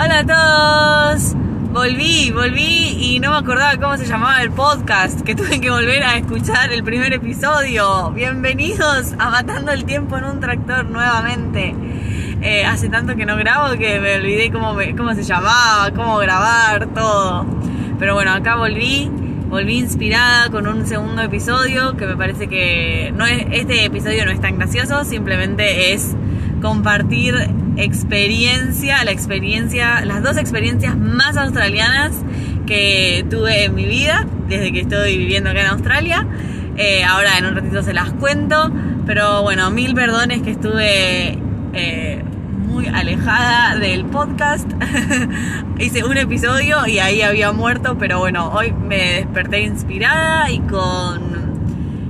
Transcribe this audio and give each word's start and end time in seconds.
Hola 0.00 0.20
a 0.20 1.16
todos. 1.16 1.34
Volví, 1.72 2.30
volví 2.30 2.96
y 3.00 3.18
no 3.18 3.32
me 3.32 3.38
acordaba 3.38 3.76
cómo 3.78 3.96
se 3.96 4.06
llamaba 4.06 4.40
el 4.42 4.52
podcast, 4.52 5.22
que 5.22 5.34
tuve 5.34 5.60
que 5.60 5.70
volver 5.70 6.04
a 6.04 6.16
escuchar 6.16 6.72
el 6.72 6.84
primer 6.84 7.12
episodio. 7.12 8.12
Bienvenidos 8.12 9.14
a 9.18 9.30
Matando 9.30 9.72
el 9.72 9.84
Tiempo 9.84 10.16
en 10.16 10.24
un 10.26 10.38
Tractor 10.38 10.84
nuevamente. 10.84 11.74
Eh, 12.42 12.64
hace 12.64 12.88
tanto 12.88 13.16
que 13.16 13.26
no 13.26 13.36
grabo 13.36 13.76
que 13.76 13.98
me 13.98 14.14
olvidé 14.14 14.52
cómo, 14.52 14.76
cómo 14.96 15.14
se 15.16 15.24
llamaba, 15.24 15.90
cómo 15.90 16.18
grabar, 16.18 16.86
todo. 16.94 17.44
Pero 17.98 18.14
bueno, 18.14 18.30
acá 18.34 18.54
volví, 18.54 19.10
volví 19.48 19.78
inspirada 19.78 20.48
con 20.48 20.68
un 20.68 20.86
segundo 20.86 21.22
episodio 21.22 21.96
que 21.96 22.06
me 22.06 22.16
parece 22.16 22.46
que 22.46 23.12
no 23.16 23.26
es, 23.26 23.46
este 23.50 23.86
episodio 23.86 24.24
no 24.26 24.30
es 24.30 24.40
tan 24.40 24.58
gracioso, 24.58 25.04
simplemente 25.04 25.92
es 25.92 26.14
compartir 26.62 27.34
experiencia, 27.78 29.04
la 29.04 29.12
experiencia, 29.12 30.04
las 30.04 30.22
dos 30.22 30.36
experiencias 30.36 30.96
más 30.96 31.36
australianas 31.36 32.12
que 32.66 33.24
tuve 33.30 33.64
en 33.64 33.74
mi 33.74 33.86
vida 33.86 34.26
desde 34.48 34.72
que 34.72 34.80
estoy 34.80 35.16
viviendo 35.16 35.50
acá 35.50 35.62
en 35.62 35.68
Australia. 35.68 36.26
Eh, 36.76 37.04
ahora 37.04 37.38
en 37.38 37.46
un 37.46 37.54
ratito 37.54 37.82
se 37.82 37.92
las 37.92 38.12
cuento, 38.12 38.70
pero 39.06 39.42
bueno, 39.42 39.70
mil 39.70 39.94
perdones 39.94 40.42
que 40.42 40.50
estuve 40.50 41.38
eh, 41.72 42.22
muy 42.66 42.86
alejada 42.86 43.76
del 43.76 44.04
podcast. 44.04 44.70
Hice 45.78 46.04
un 46.04 46.16
episodio 46.16 46.86
y 46.86 46.98
ahí 46.98 47.22
había 47.22 47.52
muerto, 47.52 47.96
pero 47.98 48.18
bueno, 48.18 48.50
hoy 48.52 48.72
me 48.72 49.14
desperté 49.14 49.62
inspirada 49.62 50.50
y 50.50 50.58
con... 50.60 51.38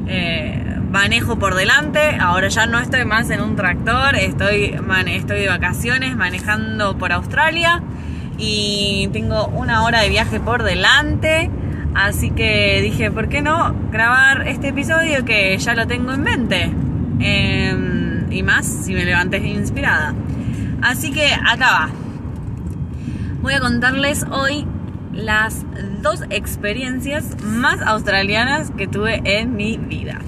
Eh, 0.08 0.67
manejo 0.90 1.38
por 1.38 1.54
delante. 1.54 2.16
Ahora 2.20 2.48
ya 2.48 2.66
no 2.66 2.78
estoy 2.78 3.04
más 3.04 3.30
en 3.30 3.40
un 3.40 3.56
tractor, 3.56 4.16
estoy, 4.16 4.74
estoy 5.06 5.40
de 5.40 5.48
vacaciones 5.48 6.16
manejando 6.16 6.96
por 6.98 7.12
Australia 7.12 7.82
y 8.38 9.08
tengo 9.12 9.46
una 9.48 9.82
hora 9.84 10.00
de 10.00 10.08
viaje 10.08 10.40
por 10.40 10.62
delante. 10.62 11.50
Así 11.94 12.30
que 12.30 12.80
dije, 12.82 13.10
¿por 13.10 13.28
qué 13.28 13.42
no 13.42 13.74
grabar 13.90 14.46
este 14.46 14.68
episodio 14.68 15.24
que 15.24 15.56
ya 15.58 15.74
lo 15.74 15.86
tengo 15.86 16.12
en 16.12 16.22
mente? 16.22 16.72
Em, 17.20 18.30
y 18.30 18.42
más 18.42 18.66
si 18.66 18.94
me 18.94 19.04
levanté 19.04 19.38
inspirada. 19.38 20.14
Así 20.82 21.10
que 21.10 21.32
acá 21.34 21.70
va. 21.70 21.88
Voy 23.42 23.54
a 23.54 23.60
contarles 23.60 24.24
hoy 24.30 24.66
las 25.12 25.64
dos 26.02 26.22
experiencias 26.30 27.42
más 27.42 27.80
australianas 27.82 28.70
que 28.76 28.86
tuve 28.86 29.20
en 29.24 29.56
mi 29.56 29.78
vida. 29.78 30.20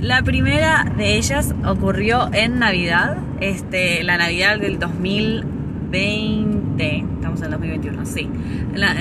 La 0.00 0.22
primera 0.22 0.84
de 0.96 1.16
ellas 1.16 1.52
ocurrió 1.66 2.30
en 2.32 2.60
Navidad, 2.60 3.16
este, 3.40 4.04
la 4.04 4.16
Navidad 4.16 4.60
del 4.60 4.78
2020. 4.78 7.04
Estamos 7.16 7.40
en 7.40 7.46
el 7.46 7.50
2021, 7.50 8.06
sí. 8.06 8.30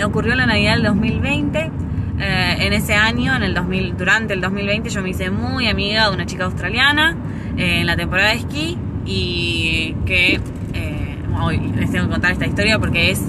ocurrió 0.04 0.34
la 0.34 0.48
Navidad 0.48 0.74
del 0.74 0.86
2020. 0.86 1.72
Eh, 2.20 2.56
en 2.62 2.74
ese 2.74 2.96
año, 2.96 3.36
en 3.36 3.44
el 3.44 3.54
2000, 3.54 3.96
durante 3.96 4.34
el 4.34 4.42
2020, 4.42 4.90
yo 4.90 5.04
me 5.04 5.12
hice 5.12 5.30
muy 5.30 5.68
amiga 5.68 6.08
de 6.08 6.16
una 6.16 6.26
chica 6.26 6.46
australiana 6.46 7.16
eh, 7.58 7.82
en 7.82 7.86
la 7.86 7.96
temporada 7.96 8.30
de 8.30 8.38
esquí 8.38 8.76
y 9.06 9.96
que 10.08 10.42
eh, 10.74 11.18
hoy 11.40 11.60
les 11.76 11.92
tengo 11.92 12.08
que 12.08 12.14
contar 12.14 12.32
esta 12.32 12.48
historia 12.48 12.80
porque 12.80 13.12
es 13.12 13.22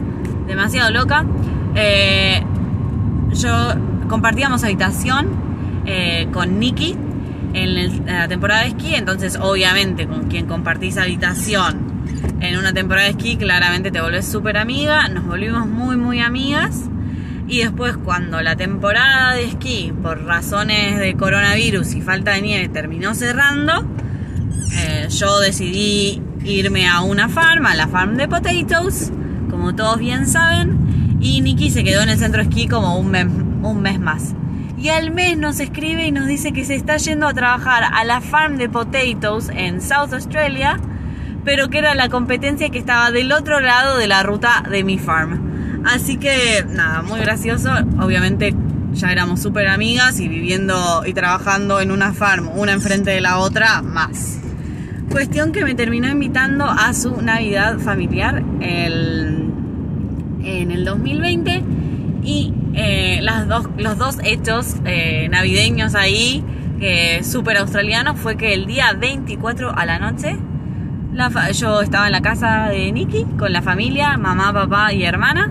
demasiado 0.46 0.90
loca. 0.90 1.26
yo 3.34 3.74
compartíamos 4.08 4.64
habitación 4.64 5.46
con 6.32 6.58
Nikki, 6.58 6.96
en 7.54 8.06
la 8.06 8.28
temporada 8.28 8.62
de 8.62 8.68
esquí, 8.68 8.94
entonces 8.94 9.38
obviamente 9.40 10.06
con 10.06 10.28
quien 10.28 10.46
compartís 10.46 10.96
habitación 10.98 11.88
en 12.40 12.56
una 12.56 12.72
temporada 12.72 13.06
de 13.06 13.12
esquí, 13.12 13.36
claramente 13.36 13.90
te 13.90 14.00
volvés 14.00 14.26
súper 14.26 14.56
amiga, 14.56 15.08
nos 15.08 15.26
volvimos 15.26 15.66
muy 15.66 15.96
muy 15.96 16.20
amigas. 16.20 16.84
Y 17.48 17.60
después 17.60 17.96
cuando 17.96 18.42
la 18.42 18.56
temporada 18.56 19.32
de 19.32 19.44
esquí 19.44 19.92
por 20.02 20.24
razones 20.24 20.98
de 20.98 21.14
coronavirus 21.14 21.94
y 21.94 22.02
falta 22.02 22.32
de 22.32 22.42
nieve 22.42 22.68
terminó 22.68 23.14
cerrando, 23.14 23.86
eh, 24.76 25.08
yo 25.08 25.40
decidí 25.40 26.22
irme 26.44 26.86
a 26.86 27.00
una 27.00 27.28
farm, 27.28 27.64
a 27.66 27.74
la 27.74 27.88
farm 27.88 28.16
de 28.16 28.28
potatoes, 28.28 29.10
como 29.50 29.74
todos 29.74 29.98
bien 29.98 30.26
saben, 30.26 31.18
y 31.20 31.40
Nikki 31.40 31.70
se 31.70 31.82
quedó 31.84 32.02
en 32.02 32.10
el 32.10 32.18
centro 32.18 32.42
de 32.42 32.48
esquí 32.50 32.68
como 32.68 32.98
un 32.98 33.08
un 33.62 33.80
mes 33.80 33.98
más 33.98 34.34
y 34.78 34.90
al 34.90 35.10
mes 35.10 35.36
nos 35.36 35.58
escribe 35.58 36.06
y 36.06 36.12
nos 36.12 36.26
dice 36.26 36.52
que 36.52 36.64
se 36.64 36.76
está 36.76 36.96
yendo 36.98 37.26
a 37.26 37.34
trabajar 37.34 37.82
a 37.92 38.04
la 38.04 38.20
farm 38.20 38.58
de 38.58 38.68
potatoes 38.68 39.50
en 39.52 39.80
South 39.80 40.12
Australia, 40.12 40.78
pero 41.44 41.68
que 41.68 41.78
era 41.78 41.96
la 41.96 42.08
competencia 42.08 42.70
que 42.70 42.78
estaba 42.78 43.10
del 43.10 43.32
otro 43.32 43.58
lado 43.60 43.98
de 43.98 44.06
la 44.06 44.22
ruta 44.22 44.64
de 44.70 44.84
mi 44.84 44.98
farm. 44.98 45.82
Así 45.84 46.16
que 46.16 46.64
nada, 46.68 47.02
muy 47.02 47.18
gracioso. 47.20 47.70
Obviamente 48.00 48.54
ya 48.92 49.10
éramos 49.10 49.42
súper 49.42 49.66
amigas 49.66 50.20
y 50.20 50.28
viviendo 50.28 51.02
y 51.04 51.12
trabajando 51.12 51.80
en 51.80 51.90
una 51.90 52.12
farm, 52.12 52.48
una 52.54 52.72
enfrente 52.72 53.10
de 53.10 53.20
la 53.20 53.38
otra, 53.38 53.82
más. 53.82 54.38
Cuestión 55.10 55.50
que 55.52 55.64
me 55.64 55.74
terminó 55.74 56.08
invitando 56.08 56.66
a 56.66 56.92
su 56.94 57.20
Navidad 57.22 57.78
familiar 57.78 58.44
en 58.60 59.50
el 60.70 60.84
2020 60.84 61.64
y 62.28 62.52
eh, 62.74 63.20
las 63.22 63.48
dos, 63.48 63.68
los 63.78 63.96
dos 63.96 64.18
hechos 64.22 64.76
eh, 64.84 65.28
navideños 65.30 65.94
ahí, 65.94 66.44
súper 67.22 67.56
australianos, 67.56 68.20
fue 68.20 68.36
que 68.36 68.52
el 68.52 68.66
día 68.66 68.92
24 68.92 69.72
a 69.74 69.86
la 69.86 69.98
noche, 69.98 70.38
yo 71.54 71.80
estaba 71.80 72.06
en 72.06 72.12
la 72.12 72.20
casa 72.20 72.68
de 72.68 72.92
Nicky 72.92 73.24
con 73.38 73.52
la 73.52 73.62
familia, 73.62 74.18
mamá, 74.18 74.52
papá 74.52 74.92
y 74.92 75.04
hermana. 75.04 75.50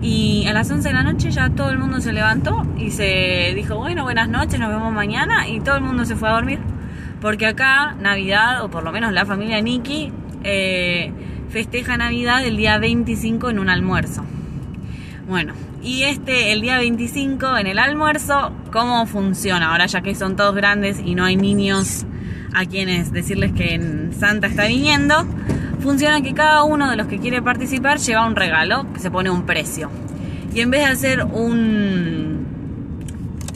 Y 0.00 0.46
a 0.46 0.52
las 0.52 0.70
11 0.70 0.86
de 0.86 0.94
la 0.94 1.02
noche 1.02 1.30
ya 1.30 1.48
todo 1.50 1.70
el 1.70 1.78
mundo 1.78 2.00
se 2.00 2.12
levantó 2.12 2.64
y 2.76 2.90
se 2.90 3.52
dijo, 3.56 3.76
bueno, 3.76 4.04
buenas 4.04 4.28
noches, 4.28 4.60
nos 4.60 4.68
vemos 4.68 4.92
mañana. 4.92 5.48
Y 5.48 5.60
todo 5.60 5.76
el 5.76 5.82
mundo 5.82 6.04
se 6.04 6.14
fue 6.14 6.28
a 6.28 6.32
dormir. 6.32 6.60
Porque 7.20 7.46
acá 7.46 7.96
Navidad, 7.98 8.62
o 8.62 8.70
por 8.70 8.84
lo 8.84 8.92
menos 8.92 9.12
la 9.12 9.26
familia 9.26 9.60
Nicky, 9.60 10.12
eh, 10.44 11.10
festeja 11.48 11.96
Navidad 11.96 12.44
el 12.44 12.56
día 12.56 12.78
25 12.78 13.50
en 13.50 13.58
un 13.58 13.70
almuerzo. 13.70 14.24
Bueno, 15.28 15.52
y 15.82 16.04
este, 16.04 16.52
el 16.52 16.62
día 16.62 16.78
25, 16.78 17.58
en 17.58 17.66
el 17.66 17.78
almuerzo, 17.78 18.50
¿cómo 18.72 19.04
funciona? 19.06 19.72
Ahora 19.72 19.84
ya 19.84 20.00
que 20.00 20.14
son 20.14 20.36
todos 20.36 20.54
grandes 20.54 21.00
y 21.04 21.14
no 21.14 21.26
hay 21.26 21.36
niños 21.36 22.06
a 22.54 22.64
quienes 22.64 23.12
decirles 23.12 23.52
que 23.52 24.08
Santa 24.18 24.46
está 24.46 24.66
viniendo, 24.66 25.26
funciona 25.80 26.22
que 26.22 26.32
cada 26.32 26.62
uno 26.64 26.90
de 26.90 26.96
los 26.96 27.08
que 27.08 27.18
quiere 27.18 27.42
participar 27.42 27.98
lleva 27.98 28.26
un 28.26 28.36
regalo 28.36 28.90
que 28.94 29.00
se 29.00 29.10
pone 29.10 29.28
un 29.28 29.44
precio. 29.44 29.90
Y 30.54 30.62
en 30.62 30.70
vez 30.70 30.80
de 30.80 30.86
hacer 30.86 31.24
un, 31.24 32.46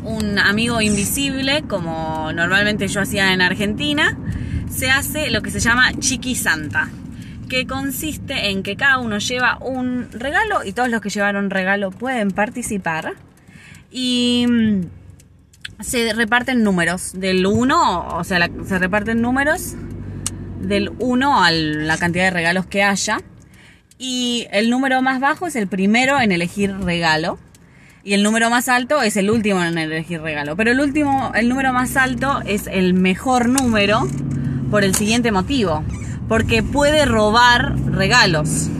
un 0.05 0.39
amigo 0.39 0.83
invisible, 0.83 1.65
como 1.67 2.33
normalmente 2.35 2.87
yo 2.87 3.01
hacía 3.01 3.33
en 3.33 3.41
Argentina, 3.41 4.19
se 4.69 4.91
hace 4.91 5.31
lo 5.31 5.41
que 5.41 5.51
se 5.51 5.59
llama 5.59 5.91
Chiqui 5.99 6.35
Santa 6.35 6.91
que 7.53 7.67
consiste 7.67 8.49
en 8.49 8.63
que 8.63 8.77
cada 8.77 8.97
uno 8.97 9.19
lleva 9.19 9.59
un 9.61 10.09
regalo 10.11 10.65
y 10.65 10.73
todos 10.73 10.89
los 10.89 11.03
que 11.03 11.11
llevaron 11.11 11.51
regalo 11.51 11.91
pueden 11.91 12.31
participar. 12.31 13.13
Y 13.91 14.47
mm, 14.49 15.83
se 15.83 16.15
reparten 16.15 16.65
números 16.65 17.13
del 17.13 17.45
1, 17.45 18.17
o 18.17 18.25
sea, 18.25 18.49
se 18.67 18.79
reparten 18.79 19.21
números 19.21 19.75
del 20.63 20.93
1 20.99 21.45
a 21.45 21.51
la 21.51 21.99
cantidad 21.99 22.25
de 22.25 22.31
regalos 22.31 22.65
que 22.65 22.85
haya. 22.85 23.21
Y 23.99 24.47
el 24.51 24.71
número 24.71 25.03
más 25.03 25.21
bajo 25.21 25.47
es 25.47 25.55
el 25.55 25.67
primero 25.67 26.19
en 26.23 26.33
elegir 26.33 26.75
regalo. 26.75 27.39
Y 28.03 28.15
el 28.15 28.23
número 28.23 28.49
más 28.49 28.71
alto 28.71 29.03
es 29.03 29.19
el 29.19 29.31
último 29.31 29.63
en 29.63 29.77
elegir 29.77 30.23
regalo. 30.23 30.57
Pero 30.57 30.71
el 30.71 30.81
último, 30.81 31.33
el 31.35 31.51
número 31.51 31.75
más 31.75 31.99
alto 31.99 32.41
es 32.47 32.67
el 32.67 32.95
mejor 32.95 33.51
número 33.51 34.09
por 34.71 34.85
el 34.85 34.95
siguiente 34.95 35.33
motivo 35.33 35.85
porque 36.29 36.63
puede 36.63 37.05
robar 37.05 37.77
regalos. 37.87 38.71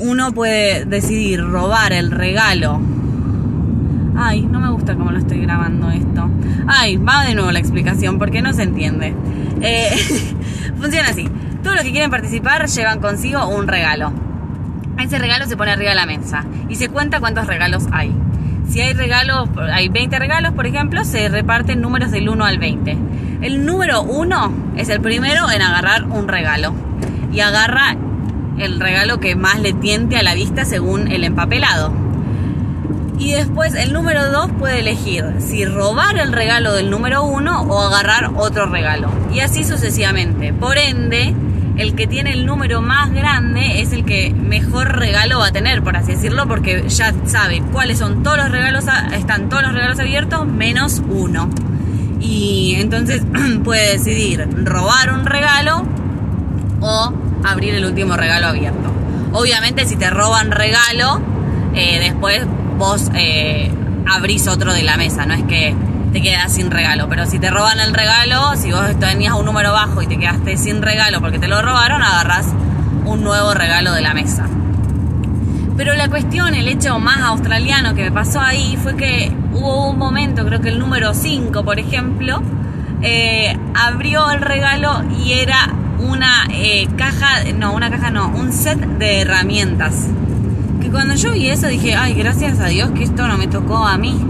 Uno 0.00 0.32
puede 0.32 0.84
decidir 0.84 1.40
robar 1.40 1.92
el 1.92 2.10
regalo. 2.10 2.80
Ay, 4.16 4.42
no 4.42 4.60
me 4.60 4.70
gusta 4.70 4.94
cómo 4.94 5.10
lo 5.10 5.18
estoy 5.18 5.40
grabando 5.40 5.90
esto. 5.90 6.30
Ay, 6.66 6.96
va 6.96 7.24
de 7.24 7.34
nuevo 7.34 7.50
la 7.50 7.58
explicación 7.58 8.18
porque 8.18 8.42
no 8.42 8.52
se 8.52 8.62
entiende. 8.62 9.14
Eh, 9.60 9.90
funciona 10.78 11.08
así. 11.08 11.28
Todos 11.62 11.76
los 11.76 11.84
que 11.84 11.90
quieren 11.90 12.10
participar 12.10 12.66
llevan 12.66 13.00
consigo 13.00 13.46
un 13.48 13.66
regalo. 13.66 14.12
Ese 14.98 15.18
regalo 15.18 15.46
se 15.46 15.56
pone 15.56 15.72
arriba 15.72 15.90
de 15.90 15.96
la 15.96 16.06
mesa 16.06 16.44
y 16.68 16.76
se 16.76 16.88
cuenta 16.88 17.20
cuántos 17.20 17.46
regalos 17.46 17.86
hay. 17.92 18.14
Si 18.68 18.80
hay 18.80 18.92
regalos, 18.94 19.48
hay 19.72 19.88
20 19.88 20.18
regalos, 20.18 20.52
por 20.52 20.66
ejemplo, 20.66 21.04
se 21.04 21.28
reparten 21.28 21.80
números 21.80 22.10
del 22.10 22.28
1 22.28 22.44
al 22.44 22.58
20. 22.58 22.96
El 23.44 23.66
número 23.66 24.00
1 24.00 24.72
es 24.78 24.88
el 24.88 25.02
primero 25.02 25.50
en 25.50 25.60
agarrar 25.60 26.04
un 26.04 26.28
regalo 26.28 26.72
y 27.30 27.40
agarra 27.40 27.94
el 28.56 28.80
regalo 28.80 29.20
que 29.20 29.36
más 29.36 29.60
le 29.60 29.74
tiente 29.74 30.16
a 30.16 30.22
la 30.22 30.32
vista 30.32 30.64
según 30.64 31.12
el 31.12 31.24
empapelado. 31.24 31.92
Y 33.18 33.32
después 33.32 33.74
el 33.74 33.92
número 33.92 34.32
2 34.32 34.52
puede 34.58 34.80
elegir 34.80 35.26
si 35.40 35.66
robar 35.66 36.16
el 36.16 36.32
regalo 36.32 36.72
del 36.72 36.88
número 36.88 37.22
1 37.24 37.64
o 37.64 37.82
agarrar 37.82 38.30
otro 38.34 38.64
regalo. 38.64 39.10
Y 39.30 39.40
así 39.40 39.62
sucesivamente. 39.62 40.54
Por 40.54 40.78
ende, 40.78 41.34
el 41.76 41.94
que 41.94 42.06
tiene 42.06 42.32
el 42.32 42.46
número 42.46 42.80
más 42.80 43.12
grande 43.12 43.82
es 43.82 43.92
el 43.92 44.06
que 44.06 44.32
mejor 44.32 44.96
regalo 44.96 45.40
va 45.40 45.48
a 45.48 45.52
tener, 45.52 45.82
por 45.82 45.98
así 45.98 46.12
decirlo, 46.12 46.48
porque 46.48 46.88
ya 46.88 47.12
sabe 47.26 47.62
cuáles 47.72 47.98
son 47.98 48.22
todos 48.22 48.38
los 48.38 48.50
regalos, 48.50 48.86
están 49.12 49.50
todos 49.50 49.64
los 49.64 49.74
regalos 49.74 50.00
abiertos 50.00 50.46
menos 50.46 51.02
uno. 51.10 51.50
Y 52.24 52.76
entonces 52.76 53.22
puede 53.64 53.92
decidir 53.92 54.48
robar 54.64 55.12
un 55.12 55.26
regalo 55.26 55.86
o 56.80 57.12
abrir 57.44 57.74
el 57.74 57.84
último 57.84 58.16
regalo 58.16 58.46
abierto. 58.46 58.90
Obviamente 59.32 59.84
si 59.84 59.96
te 59.96 60.08
roban 60.08 60.50
regalo, 60.50 61.20
eh, 61.74 61.98
después 62.00 62.46
vos 62.78 63.10
eh, 63.14 63.70
abrís 64.06 64.48
otro 64.48 64.72
de 64.72 64.82
la 64.82 64.96
mesa, 64.96 65.26
no 65.26 65.34
es 65.34 65.42
que 65.44 65.76
te 66.12 66.22
quedas 66.22 66.52
sin 66.54 66.70
regalo. 66.70 67.08
Pero 67.10 67.26
si 67.26 67.38
te 67.38 67.50
roban 67.50 67.78
el 67.78 67.92
regalo, 67.92 68.56
si 68.56 68.72
vos 68.72 68.98
tenías 68.98 69.34
un 69.34 69.44
número 69.44 69.72
bajo 69.72 70.00
y 70.00 70.06
te 70.06 70.18
quedaste 70.18 70.56
sin 70.56 70.80
regalo 70.80 71.20
porque 71.20 71.38
te 71.38 71.48
lo 71.48 71.60
robaron, 71.60 72.02
agarras 72.02 72.46
un 73.04 73.22
nuevo 73.22 73.52
regalo 73.52 73.92
de 73.92 74.00
la 74.00 74.14
mesa. 74.14 74.46
Pero 75.76 75.94
la 75.94 76.08
cuestión, 76.08 76.54
el 76.54 76.68
hecho 76.68 76.98
más 76.98 77.20
australiano 77.20 77.94
que 77.94 78.04
me 78.04 78.12
pasó 78.12 78.40
ahí 78.40 78.78
fue 78.80 78.96
que 78.96 79.32
hubo 79.52 79.90
un 79.90 79.98
momento, 79.98 80.44
creo 80.46 80.60
que 80.60 80.68
el 80.68 80.78
número 80.78 81.14
5, 81.14 81.64
por 81.64 81.78
ejemplo, 81.78 82.42
eh, 83.02 83.56
abrió 83.74 84.30
el 84.30 84.40
regalo 84.40 85.02
y 85.18 85.32
era 85.32 85.74
una 85.98 86.46
eh, 86.50 86.88
caja, 86.96 87.44
no, 87.56 87.72
una 87.72 87.90
caja 87.90 88.10
no, 88.10 88.28
un 88.28 88.52
set 88.52 88.78
de 88.78 89.22
herramientas. 89.22 90.06
Que 90.80 90.90
cuando 90.90 91.14
yo 91.14 91.32
vi 91.32 91.50
eso 91.50 91.66
dije, 91.66 91.94
ay, 91.96 92.14
gracias 92.14 92.60
a 92.60 92.66
Dios 92.66 92.90
que 92.92 93.04
esto 93.04 93.26
no 93.26 93.36
me 93.36 93.48
tocó 93.48 93.86
a 93.86 93.98
mí 93.98 94.24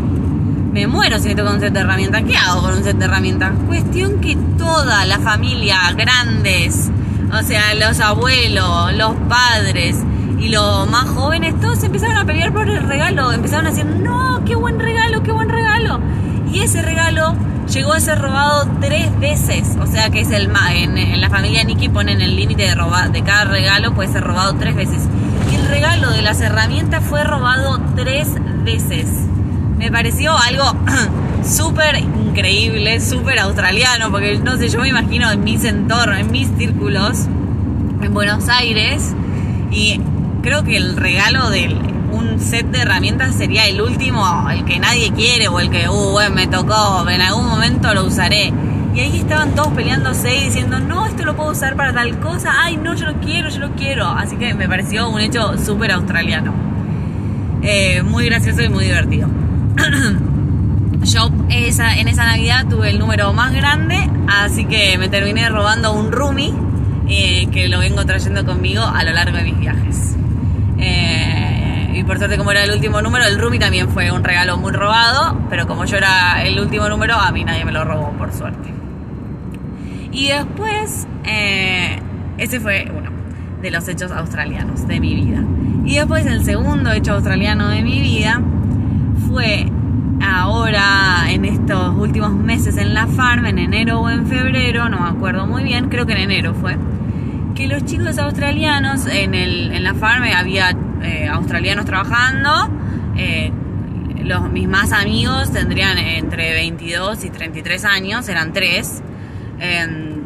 me 0.75 0.89
muero 0.89 1.21
si 1.21 1.29
me 1.29 1.37
toca 1.37 1.53
un 1.53 1.61
set 1.61 1.73
de 1.73 1.81
herramientas. 1.81 2.25
¿Qué 2.25 2.37
hago 2.37 2.63
con 2.63 2.75
un 2.75 2.83
set 2.83 2.97
de 2.97 3.05
herramientas? 3.05 3.53
Cuestión 3.69 4.21
que 4.21 4.37
toda 4.59 5.05
la 5.07 5.21
familia, 5.21 5.79
grandes, 5.97 6.91
o 7.33 7.43
sea, 7.45 7.75
los 7.75 8.01
abuelos, 8.01 8.93
los 8.95 9.15
padres 9.29 9.99
y 10.45 10.51
los 10.51 10.89
más 10.91 11.09
jóvenes, 11.09 11.59
todos 11.59 11.83
empezaron 11.83 12.19
a 12.19 12.25
pelear 12.27 12.53
por 12.53 12.69
el 12.69 12.83
regalo. 12.83 13.33
Empezaron 13.33 13.67
a 13.67 13.71
decir, 13.71 13.87
no, 13.87 14.45
qué 14.45 14.55
buen 14.55 14.79
regalo, 14.79 15.23
qué 15.23 15.33
buen 15.33 15.49
regalo. 15.49 16.01
Y 16.53 16.61
ese 16.61 16.83
regalo 16.83 17.35
llegó 17.73 17.95
a 17.95 18.01
ser 18.01 18.21
robado 18.21 18.69
tres 18.81 19.19
veces. 19.19 19.77
O 19.81 19.87
sea 19.87 20.11
que 20.11 20.21
es 20.21 20.31
el 20.31 20.51
en, 20.75 20.99
en 20.99 21.21
la 21.21 21.31
familia 21.31 21.65
Nicky 21.65 21.89
ponen 21.89 22.21
el 22.21 22.37
límite 22.37 22.65
de 22.65 22.75
robar 22.75 23.11
de 23.11 23.23
cada 23.23 23.45
regalo 23.45 23.95
puede 23.95 24.13
ser 24.13 24.23
robado 24.23 24.55
tres 24.57 24.75
veces. 24.75 25.09
Y 25.51 25.55
el 25.57 25.67
regalo 25.67 26.11
de 26.11 26.21
las 26.21 26.41
herramientas 26.43 27.03
fue 27.03 27.25
robado 27.25 27.81
tres 27.97 28.29
veces 28.65 29.09
me 29.79 29.91
pareció 29.91 30.33
algo 30.37 30.65
súper 31.45 31.99
increíble, 31.99 33.01
súper 33.01 33.39
australiano, 33.41 34.11
porque 34.11 34.39
no 34.39 34.57
sé, 34.57 34.69
yo 34.69 34.81
me 34.81 34.89
imagino 34.89 35.31
en 35.31 35.45
mis 35.45 35.65
entornos, 35.65 36.19
en 36.19 36.31
mis 36.31 36.49
círculos, 36.57 37.27
en 38.01 38.15
Buenos 38.15 38.49
Aires, 38.49 39.15
y 39.71 40.01
creo 40.45 40.63
que 40.63 40.77
el 40.77 40.97
regalo 40.97 41.49
de 41.49 41.75
un 42.13 42.39
set 42.39 42.67
de 42.67 42.83
herramientas 42.83 43.35
sería 43.35 43.67
el 43.67 43.81
último, 43.81 44.47
el 44.51 44.67
que 44.67 44.79
nadie 44.79 45.11
quiere, 45.11 45.49
o 45.49 45.59
el 45.59 45.71
que, 45.71 45.89
uh, 45.89 46.11
bueno, 46.11 46.35
me 46.35 46.47
tocó, 46.47 47.09
en 47.09 47.23
algún 47.23 47.47
momento 47.47 47.95
lo 47.95 48.05
usaré. 48.05 48.53
Y 48.95 49.01
ahí 49.01 49.19
estaban 49.19 49.55
todos 49.55 49.73
peleándose 49.73 50.37
y 50.37 50.45
diciendo, 50.45 50.79
no, 50.79 51.07
esto 51.07 51.25
lo 51.25 51.35
puedo 51.35 51.51
usar 51.51 51.77
para 51.77 51.95
tal 51.95 52.21
cosa, 52.21 52.53
ay, 52.63 52.77
no, 52.77 52.95
yo 52.95 53.07
lo 53.07 53.15
quiero, 53.21 53.49
yo 53.49 53.59
lo 53.59 53.73
quiero. 53.73 54.07
Así 54.07 54.37
que 54.37 54.53
me 54.53 54.69
pareció 54.69 55.09
un 55.09 55.21
hecho 55.21 55.57
súper 55.59 55.93
australiano. 55.93 56.53
Eh, 57.63 58.03
muy 58.03 58.27
gracioso 58.27 58.63
y 58.63 58.69
muy 58.69 58.85
divertido. 58.85 59.29
Yo 61.03 61.31
esa, 61.51 61.97
en 61.97 62.09
esa 62.09 62.25
Navidad 62.25 62.67
tuve 62.69 62.89
el 62.89 62.99
número 62.99 63.33
más 63.35 63.53
grande, 63.53 64.09
así 64.27 64.65
que 64.65 64.97
me 64.97 65.11
terminé 65.11 65.51
robando 65.51 65.93
un 65.93 66.13
roomie 66.13 66.55
eh, 67.09 67.47
que 67.53 67.69
lo 67.69 67.81
vengo 67.81 68.07
trayendo 68.07 68.47
conmigo 68.47 68.83
a 68.83 69.05
lo 69.05 69.13
largo 69.13 69.37
de 69.37 69.45
mis 69.45 69.59
viajes. 69.59 70.14
Eh, 70.79 71.93
y 71.95 72.05
por 72.05 72.19
suerte 72.19 72.37
como 72.37 72.51
era 72.51 72.65
el 72.65 72.71
último 72.71 73.01
número, 73.03 73.25
el 73.25 73.39
roomie 73.39 73.59
también 73.59 73.89
fue 73.89 74.11
un 74.11 74.25
regalo 74.25 74.57
muy 74.57 74.73
robado, 74.73 75.39
pero 75.49 75.67
como 75.67 75.85
yo 75.85 75.97
era 75.97 76.43
el 76.43 76.59
último 76.59 76.89
número, 76.89 77.15
a 77.15 77.31
mí 77.33 77.45
nadie 77.45 77.65
me 77.65 77.73
lo 77.73 77.85
robó, 77.85 78.11
por 78.13 78.33
suerte. 78.33 78.73
Y 80.11 80.29
después, 80.29 81.07
eh, 81.25 81.99
ese 82.39 82.61
fue 82.61 82.91
uno 82.97 83.11
de 83.63 83.71
los 83.71 83.89
hechos 83.89 84.13
australianos 84.13 84.87
de 84.87 85.01
mi 85.01 85.15
vida. 85.15 85.43
Y 85.85 85.97
después 85.97 86.27
el 86.27 86.45
segundo 86.45 86.93
hecho 86.93 87.15
australiano 87.15 87.69
de 87.69 87.83
mi 87.83 88.01
vida 88.01 88.41
fue 89.29 89.67
ahora 90.23 91.25
en 91.29 91.45
estos 91.45 91.95
últimos 91.97 92.33
meses 92.33 92.77
en 92.77 92.95
la 92.95 93.07
farm, 93.07 93.47
en 93.47 93.59
enero 93.59 94.01
o 94.01 94.11
en 94.11 94.27
febrero, 94.27 94.89
no 94.89 95.01
me 95.01 95.09
acuerdo 95.09 95.47
muy 95.47 95.63
bien, 95.65 95.89
creo 95.89 96.07
que 96.07 96.13
en 96.13 96.21
enero 96.21 96.55
fue, 96.55 96.77
que 97.55 97.69
los 97.69 97.85
chicos 97.85 98.19
australianos 98.19 99.07
en, 99.07 99.35
el, 99.35 99.73
en 99.73 99.85
la 99.85 99.95
farm 99.95 100.25
había 100.25 100.77
eh, 101.03 101.29
australianos 101.29 101.85
trabajando, 101.85 102.51
eh, 103.17 103.53
los, 104.23 104.51
mis 104.51 104.67
más 104.69 104.93
amigos 104.93 105.53
tendrían 105.53 105.99
entre 105.99 106.53
22 106.53 107.25
y 107.25 107.31
33 107.31 107.85
años, 107.85 108.29
eran 108.29 108.53
tres, 108.53 109.03
em, 109.61 110.23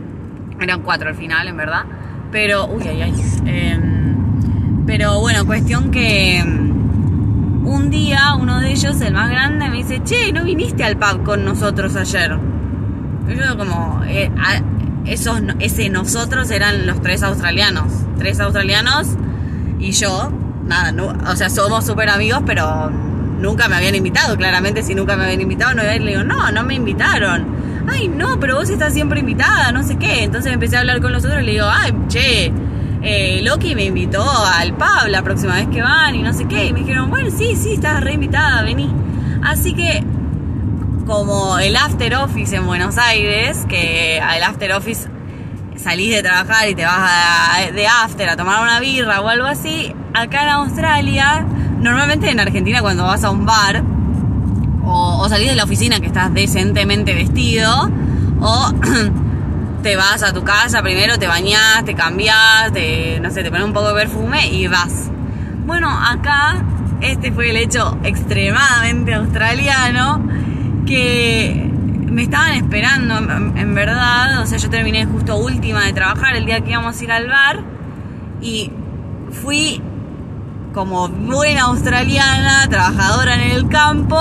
eran 0.60 0.82
cuatro 0.82 1.08
al 1.08 1.16
final 1.16 1.48
en 1.48 1.56
verdad, 1.56 1.84
pero, 2.30 2.66
uy, 2.66 2.86
ay, 2.86 3.14
em, 3.46 4.86
pero 4.86 5.20
bueno, 5.20 5.44
cuestión 5.46 5.90
que 5.90 6.42
un 6.42 7.90
día 7.90 8.34
uno 8.40 8.60
de 8.60 8.70
ellos, 8.70 9.00
el 9.02 9.12
más 9.12 9.30
grande, 9.30 9.68
me 9.68 9.76
dice, 9.78 10.00
che, 10.02 10.32
¿no 10.32 10.44
viniste 10.44 10.84
al 10.84 10.96
pub 10.96 11.24
con 11.24 11.44
nosotros 11.44 11.94
ayer? 11.96 12.38
Yo 13.28 13.58
como, 13.58 14.02
eh, 14.06 14.30
esos, 15.06 15.40
ese 15.60 15.88
nosotros 15.88 16.50
eran 16.50 16.86
los 16.86 17.00
tres 17.00 17.22
australianos, 17.22 17.92
tres 18.18 18.40
australianos 18.40 19.08
y 19.78 19.92
yo, 19.92 20.32
nada, 20.64 20.92
no, 20.92 21.16
o 21.30 21.36
sea, 21.36 21.50
somos 21.50 21.86
súper 21.86 22.10
amigos, 22.10 22.42
pero 22.46 22.90
nunca 23.38 23.68
me 23.68 23.76
habían 23.76 23.94
invitado, 23.94 24.36
claramente 24.36 24.82
si 24.82 24.94
nunca 24.94 25.16
me 25.16 25.24
habían 25.24 25.40
invitado 25.40 25.74
no 25.74 25.82
le 25.82 25.98
digo, 25.98 26.24
no, 26.24 26.50
no 26.50 26.64
me 26.64 26.74
invitaron. 26.74 27.58
Ay, 27.90 28.08
no, 28.08 28.38
pero 28.38 28.56
vos 28.56 28.68
estás 28.68 28.92
siempre 28.92 29.20
invitada, 29.20 29.72
no 29.72 29.82
sé 29.82 29.96
qué. 29.96 30.24
Entonces 30.24 30.52
empecé 30.52 30.76
a 30.76 30.80
hablar 30.80 31.00
con 31.00 31.10
los 31.10 31.24
otros 31.24 31.40
y 31.42 31.46
le 31.46 31.52
digo, 31.52 31.66
ay, 31.70 31.94
che, 32.08 32.52
eh, 33.02 33.40
Loki 33.42 33.74
me 33.74 33.84
invitó 33.84 34.22
al 34.30 34.74
pub 34.74 35.08
la 35.08 35.22
próxima 35.22 35.54
vez 35.54 35.68
que 35.68 35.80
van 35.80 36.14
y 36.14 36.22
no 36.22 36.34
sé 36.34 36.46
qué. 36.46 36.66
Y 36.66 36.72
me 36.74 36.80
dijeron, 36.80 37.08
bueno, 37.08 37.30
sí, 37.30 37.56
sí, 37.56 37.74
estás 37.74 38.02
reinvitada, 38.02 38.62
vení. 38.62 38.92
Así 39.42 39.72
que, 39.72 40.04
como 41.08 41.58
el 41.58 41.74
after 41.74 42.14
office 42.16 42.54
en 42.54 42.66
Buenos 42.66 42.98
Aires, 42.98 43.64
que 43.66 44.20
al 44.20 44.42
after 44.42 44.72
office 44.72 45.08
salís 45.76 46.14
de 46.14 46.22
trabajar 46.22 46.68
y 46.68 46.74
te 46.74 46.84
vas 46.84 47.72
de 47.74 47.86
after 47.86 48.28
a 48.28 48.36
tomar 48.36 48.62
una 48.62 48.78
birra 48.78 49.22
o 49.22 49.28
algo 49.28 49.46
así, 49.46 49.94
acá 50.12 50.42
en 50.42 50.48
Australia, 50.50 51.46
normalmente 51.80 52.30
en 52.30 52.38
Argentina 52.38 52.82
cuando 52.82 53.04
vas 53.04 53.24
a 53.24 53.30
un 53.30 53.46
bar, 53.46 53.82
o, 54.84 55.26
salís 55.30 55.48
de 55.48 55.56
la 55.56 55.64
oficina 55.64 55.98
que 55.98 56.08
estás 56.08 56.32
decentemente 56.34 57.14
vestido, 57.14 57.90
o 58.42 58.70
te 59.82 59.96
vas 59.96 60.22
a 60.22 60.34
tu 60.34 60.44
casa 60.44 60.82
primero, 60.82 61.18
te 61.18 61.26
bañas, 61.26 61.86
te 61.86 61.94
cambias, 61.94 62.70
te, 62.74 63.18
no 63.20 63.30
sé, 63.30 63.42
te 63.42 63.50
pones 63.50 63.64
un 63.64 63.72
poco 63.72 63.94
de 63.94 64.02
perfume 64.02 64.48
y 64.48 64.66
vas. 64.66 65.10
Bueno, 65.64 65.88
acá 65.88 66.62
este 67.00 67.32
fue 67.32 67.48
el 67.48 67.56
hecho 67.56 67.96
extremadamente 68.02 69.14
australiano 69.14 70.37
que 70.88 71.70
me 72.10 72.22
estaban 72.22 72.54
esperando, 72.54 73.18
en, 73.18 73.74
verdad. 73.74 74.42
O 74.42 74.46
sea, 74.46 74.58
yo 74.58 74.70
terminé 74.70 75.04
justo 75.04 75.36
última 75.36 75.84
de 75.84 75.92
trabajar 75.92 76.34
el 76.34 76.46
día 76.46 76.62
que 76.62 76.70
íbamos 76.70 76.98
a 76.98 77.04
ir 77.04 77.12
al 77.12 77.28
bar 77.28 77.60
y 78.40 78.72
fui 79.42 79.82
como 80.72 81.08
buena 81.08 81.62
australiana, 81.64 82.66
trabajadora 82.68 83.34
en 83.34 83.50
el 83.52 83.68
campo, 83.68 84.16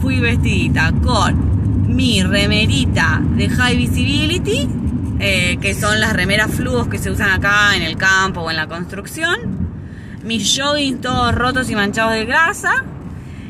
fui 0.00 0.20
vestidita 0.20 0.92
con 1.02 1.94
mi 1.94 2.22
remerita 2.22 3.20
de 3.22 3.48
High 3.48 3.76
Visibility, 3.76 4.68
eh, 5.20 5.58
que 5.60 5.74
son 5.74 6.00
las 6.00 6.14
remeras 6.14 6.50
fluos 6.50 6.88
que 6.88 6.98
se 6.98 7.10
usan 7.10 7.30
acá 7.30 7.76
en 7.76 7.82
el 7.82 7.96
campo 7.96 8.40
o 8.40 8.50
en 8.50 8.56
la 8.56 8.66
construcción, 8.66 9.68
mis 10.22 10.58
joggings 10.58 11.02
todos 11.02 11.34
rotos 11.34 11.68
y 11.70 11.74
manchados 11.74 12.14
de 12.14 12.24
grasa 12.24 12.84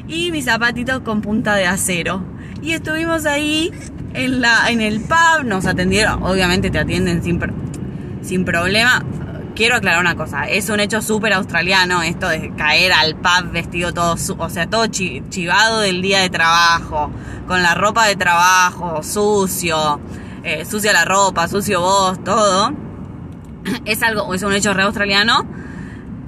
y 0.09 0.31
mis 0.31 0.45
zapatitos 0.45 1.01
con 1.01 1.21
punta 1.21 1.55
de 1.55 1.67
acero. 1.67 2.23
Y 2.63 2.73
estuvimos 2.73 3.27
ahí 3.27 3.73
en, 4.15 4.41
la, 4.41 4.71
en 4.71 4.81
el 4.81 5.01
pub, 5.01 5.45
nos 5.45 5.67
atendieron, 5.67 6.23
obviamente 6.23 6.71
te 6.71 6.79
atienden 6.79 7.23
sin, 7.23 7.41
sin 8.23 8.45
problema, 8.45 9.05
quiero 9.55 9.77
aclarar 9.77 10.01
una 10.01 10.17
cosa, 10.17 10.45
es 10.45 10.69
un 10.69 10.81
hecho 10.81 11.01
súper 11.03 11.33
australiano 11.33 12.03
esto 12.03 12.29
de 12.29 12.53
caer 12.57 12.93
al 12.93 13.17
pub 13.17 13.53
vestido 13.53 13.93
todo, 13.93 14.17
o 14.39 14.51
sea, 14.51 14.69
todo 14.69 14.87
chivado 14.87 15.81
del 15.81 16.03
día 16.03 16.21
de 16.21 16.31
trabajo, 16.31 17.11
con 17.47 17.63
la 17.63 17.75
ropa 17.75 18.07
de 18.07 18.17
trabajo, 18.17 19.03
sucio, 19.03 20.01
eh, 20.43 20.65
sucia 20.65 20.93
la 20.93 21.05
ropa, 21.05 21.49
sucio 21.49 21.81
vos, 21.81 22.23
todo. 22.25 22.73
Es 23.87 24.03
algo, 24.03 24.35
es 24.35 24.43
un 24.43 24.53
hecho 24.53 24.75
re 24.75 24.83
australiano, 24.83 25.47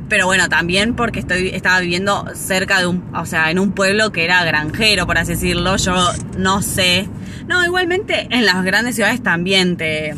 pero 0.08 0.26
bueno, 0.26 0.48
también 0.48 0.94
porque 0.94 1.20
estoy, 1.20 1.48
estaba 1.48 1.80
viviendo 1.80 2.26
cerca 2.34 2.80
de 2.80 2.86
un, 2.86 3.04
o 3.14 3.26
sea, 3.26 3.50
en 3.50 3.58
un 3.58 3.72
pueblo 3.72 4.12
que 4.12 4.25
era 4.25 4.44
granjero, 4.44 5.06
por 5.06 5.18
así 5.18 5.32
decirlo, 5.32 5.76
yo 5.76 5.94
no 6.38 6.62
sé. 6.62 7.08
No, 7.48 7.64
igualmente 7.64 8.28
en 8.30 8.46
las 8.46 8.64
grandes 8.64 8.96
ciudades 8.96 9.22
también 9.22 9.76
te 9.76 10.14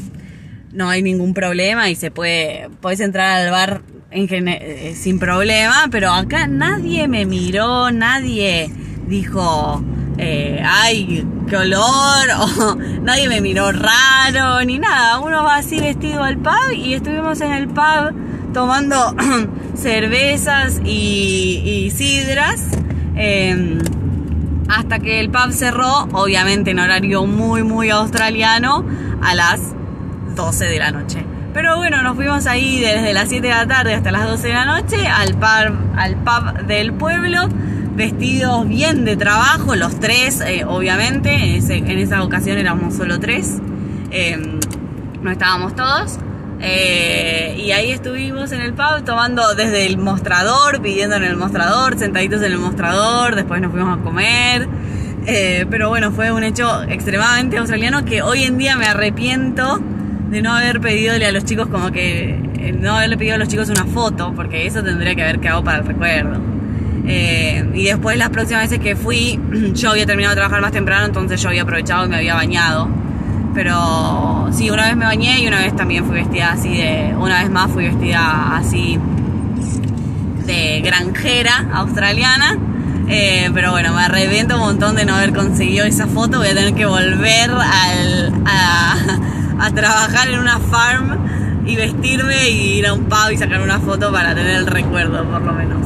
no 0.72 0.88
hay 0.88 1.02
ningún 1.02 1.34
problema 1.34 1.88
y 1.90 1.94
se 1.94 2.10
puede, 2.10 2.68
puedes 2.80 3.00
entrar 3.00 3.40
al 3.40 3.50
bar 3.50 3.82
eh, 4.10 4.94
sin 4.96 5.18
problema, 5.18 5.88
pero 5.90 6.12
acá 6.12 6.46
nadie 6.46 7.08
me 7.08 7.26
miró, 7.26 7.90
nadie 7.90 8.70
dijo, 9.06 9.82
eh, 10.18 10.62
ay, 10.64 11.26
qué 11.48 11.56
olor, 11.56 12.26
nadie 13.02 13.28
me 13.28 13.40
miró 13.40 13.72
raro, 13.72 14.64
ni 14.64 14.78
nada. 14.78 15.20
Uno 15.20 15.42
va 15.44 15.56
así 15.56 15.80
vestido 15.80 16.22
al 16.22 16.38
pub 16.38 16.72
y 16.74 16.94
estuvimos 16.94 17.40
en 17.40 17.52
el 17.52 17.68
pub 17.68 18.52
tomando 18.52 19.14
cervezas 19.78 20.80
y, 20.84 21.92
sidras. 21.94 22.62
Em, 23.16 23.78
hasta 24.68 24.98
que 24.98 25.20
el 25.20 25.30
pub 25.30 25.50
cerró, 25.52 26.08
obviamente 26.12 26.72
en 26.72 26.78
horario 26.78 27.26
muy, 27.26 27.62
muy 27.62 27.90
australiano, 27.90 28.84
a 29.22 29.34
las 29.34 29.60
12 30.36 30.66
de 30.66 30.78
la 30.78 30.90
noche. 30.90 31.24
Pero 31.54 31.76
bueno, 31.76 32.02
nos 32.02 32.14
fuimos 32.14 32.46
ahí 32.46 32.80
desde 32.80 33.14
las 33.14 33.28
7 33.30 33.46
de 33.46 33.52
la 33.54 33.66
tarde 33.66 33.94
hasta 33.94 34.12
las 34.12 34.28
12 34.28 34.48
de 34.48 34.54
la 34.54 34.66
noche 34.66 35.06
al 35.06 35.34
pub, 35.34 35.74
al 35.96 36.16
pub 36.16 36.66
del 36.66 36.92
pueblo, 36.92 37.48
vestidos 37.96 38.68
bien 38.68 39.04
de 39.04 39.16
trabajo, 39.16 39.74
los 39.74 39.98
tres, 39.98 40.40
eh, 40.40 40.64
obviamente, 40.66 41.56
en, 41.56 41.98
esa 41.98 42.22
ocasión 42.22 42.58
éramos 42.58 42.94
solo 42.94 43.18
tres, 43.18 43.58
em, 44.10 44.60
no 45.22 45.30
estábamos 45.30 45.74
todos. 45.74 46.18
Eh, 46.60 47.54
y 47.58 47.70
ahí 47.70 47.92
estuvimos 47.92 48.50
en 48.52 48.60
el 48.60 48.74
pub 48.74 49.04
tomando 49.04 49.54
desde 49.54 49.86
el 49.86 49.96
mostrador, 49.98 50.82
pidiendo 50.82 51.16
en 51.16 51.24
el 51.24 51.36
mostrador, 51.36 51.98
sentaditos 51.98 52.42
en 52.42 52.52
el 52.52 52.58
mostrador, 52.58 53.36
después 53.36 53.60
nos 53.60 53.70
fuimos 53.70 53.98
a 53.98 54.02
comer. 54.02 54.68
Eh, 55.26 55.66
pero 55.70 55.88
bueno, 55.88 56.10
fue 56.10 56.32
un 56.32 56.42
hecho 56.42 56.82
extremadamente 56.84 57.58
australiano 57.58 58.04
que 58.04 58.22
hoy 58.22 58.44
en 58.44 58.58
día 58.58 58.76
me 58.76 58.86
arrepiento 58.86 59.78
de 60.30 60.42
no 60.42 60.54
haber 60.54 60.80
pedidole 60.80 61.26
a 61.26 61.32
los 61.32 61.44
chicos 61.44 61.68
como 61.68 61.90
que 61.90 62.40
eh, 62.58 62.72
no 62.78 62.96
haberle 62.96 63.16
pedido 63.16 63.34
a 63.34 63.38
los 63.38 63.48
chicos 63.48 63.68
una 63.68 63.84
foto, 63.84 64.32
porque 64.34 64.66
eso 64.66 64.82
tendría 64.82 65.14
que 65.14 65.22
haber 65.22 65.38
quedado 65.38 65.62
para 65.62 65.78
el 65.78 65.86
recuerdo. 65.86 66.40
y 67.04 67.84
después 67.84 68.18
las 68.18 68.30
próximas 68.30 68.64
veces 68.64 68.80
que 68.80 68.96
fui, 68.96 69.38
yo 69.74 69.90
había 69.90 70.06
terminado 70.06 70.34
de 70.34 70.40
trabajar 70.40 70.60
más 70.60 70.72
temprano, 70.72 71.06
entonces 71.06 71.40
yo 71.40 71.50
había 71.50 71.62
aprovechado 71.62 72.06
y 72.06 72.08
me 72.08 72.16
había 72.16 72.34
bañado. 72.34 73.07
Pero 73.58 74.50
sí, 74.52 74.70
una 74.70 74.86
vez 74.86 74.96
me 74.96 75.04
bañé 75.04 75.40
y 75.40 75.48
una 75.48 75.58
vez 75.58 75.74
también 75.74 76.04
fui 76.04 76.14
vestida 76.14 76.52
así 76.52 76.76
de. 76.76 77.12
Una 77.18 77.40
vez 77.40 77.50
más 77.50 77.68
fui 77.72 77.88
vestida 77.88 78.56
así 78.56 79.00
de 80.46 80.80
granjera 80.80 81.66
australiana. 81.74 82.56
Eh, 83.08 83.50
pero 83.52 83.72
bueno, 83.72 83.92
me 83.94 84.02
arrepiento 84.02 84.54
un 84.54 84.60
montón 84.60 84.94
de 84.94 85.04
no 85.04 85.16
haber 85.16 85.32
conseguido 85.32 85.86
esa 85.86 86.06
foto. 86.06 86.38
Voy 86.38 86.46
a 86.46 86.54
tener 86.54 86.72
que 86.74 86.86
volver 86.86 87.50
a, 87.50 88.94
a 89.58 89.70
trabajar 89.72 90.28
en 90.28 90.38
una 90.38 90.60
farm 90.60 91.66
y 91.66 91.74
vestirme 91.74 92.50
y 92.50 92.78
ir 92.78 92.86
a 92.86 92.92
un 92.92 93.06
pub 93.06 93.32
y 93.32 93.38
sacar 93.38 93.60
una 93.60 93.80
foto 93.80 94.12
para 94.12 94.36
tener 94.36 94.54
el 94.54 94.66
recuerdo, 94.68 95.24
por 95.24 95.42
lo 95.42 95.52
menos. 95.52 95.84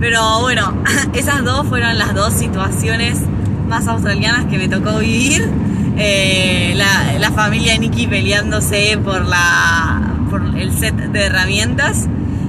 Pero 0.00 0.40
bueno, 0.40 0.72
esas 1.12 1.44
dos 1.44 1.66
fueron 1.68 1.98
las 1.98 2.14
dos 2.14 2.32
situaciones 2.32 3.20
más 3.68 3.86
australianas 3.88 4.46
que 4.46 4.56
me 4.56 4.68
tocó 4.68 5.00
vivir. 5.00 5.50
Eh, 5.96 6.74
la, 6.76 7.30
familia 7.30 7.72
de 7.72 7.80
Nicky 7.80 8.06
peleándose 8.06 8.98
por, 9.02 9.24
la, 9.26 10.14
por 10.30 10.42
el 10.56 10.72
set 10.72 10.94
de 10.94 11.24
herramientas 11.24 12.06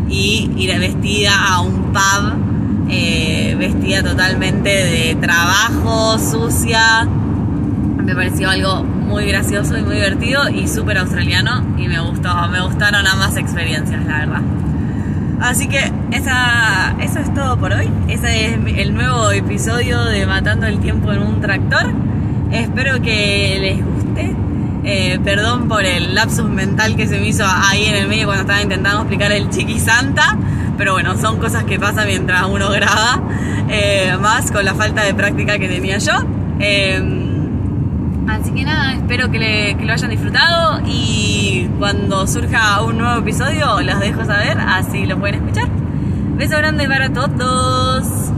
y 0.07 0.51
ir 0.57 0.79
vestida 0.79 1.31
a 1.53 1.61
un 1.61 1.91
pub, 1.91 2.87
eh, 2.89 3.55
vestida 3.57 4.03
totalmente 4.03 4.69
de 4.69 5.17
trabajo, 5.19 6.19
sucia. 6.19 7.07
Me 7.97 8.13
pareció 8.13 8.49
algo 8.49 8.83
muy 8.83 9.25
gracioso 9.25 9.77
y 9.77 9.81
muy 9.81 9.95
divertido 9.95 10.49
y 10.49 10.67
súper 10.67 10.99
australiano 10.99 11.63
y 11.77 11.87
me 11.87 11.99
gustó, 11.99 12.47
me 12.49 12.61
gustaron 12.61 13.07
ambas 13.07 13.37
experiencias, 13.37 14.05
la 14.05 14.19
verdad. 14.19 14.41
Así 15.41 15.67
que 15.67 15.91
eso 16.11 17.19
es 17.19 17.33
todo 17.33 17.57
por 17.57 17.73
hoy. 17.73 17.89
Ese 18.07 18.45
es 18.47 18.59
el 18.77 18.93
nuevo 18.93 19.31
episodio 19.31 20.03
de 20.05 20.25
Matando 20.25 20.65
el 20.67 20.79
Tiempo 20.79 21.11
en 21.11 21.23
un 21.23 21.41
Tractor. 21.41 22.04
Espero 22.62 23.01
que 23.01 23.57
les 23.59 23.85
guste. 23.85 24.35
Eh, 24.83 25.19
perdón 25.24 25.67
por 25.67 25.83
el 25.83 26.15
lapsus 26.15 26.47
mental 26.47 26.95
que 26.95 27.07
se 27.07 27.19
me 27.19 27.27
hizo 27.27 27.43
ahí 27.45 27.85
en 27.85 27.95
el 27.95 28.07
medio 28.07 28.27
cuando 28.27 28.43
estaba 28.43 28.62
intentando 28.62 29.00
explicar 29.00 29.31
el 29.31 29.50
Chiqui 29.50 29.79
Santa. 29.79 30.38
Pero 30.77 30.93
bueno, 30.93 31.17
son 31.17 31.39
cosas 31.39 31.63
que 31.65 31.79
pasan 31.79 32.07
mientras 32.07 32.43
uno 32.45 32.69
graba. 32.69 33.21
Eh, 33.69 34.15
más 34.21 34.51
con 34.51 34.63
la 34.63 34.74
falta 34.74 35.03
de 35.03 35.13
práctica 35.13 35.57
que 35.57 35.67
tenía 35.67 35.97
yo. 35.97 36.13
Eh, 36.59 37.01
así 38.27 38.51
que 38.51 38.63
nada, 38.63 38.93
espero 38.93 39.29
que, 39.31 39.75
que, 39.77 39.85
lo 39.85 39.91
hayan 39.91 40.12
disfrutado 40.12 40.81
y 40.85 41.69
cuando 41.77 42.25
surja 42.27 42.81
un 42.83 43.00
nuevo 43.00 43.19
episodio 43.19 43.81
los 43.81 44.00
dejo 44.00 44.24
saber, 44.24 44.57
así 44.59 45.05
lo 45.05 45.19
pueden 45.19 45.35
escuchar. 45.35 45.67
Beso 46.38 46.57
grande 46.57 46.88
para 46.88 47.12
todos. 47.12 48.31